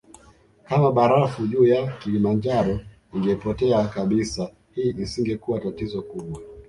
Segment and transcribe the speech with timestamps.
[0.63, 2.79] Kama barafu juu ya Kilimanjaro
[3.13, 6.41] ingepotea kabisa hii isingekuwa tatizo kubwa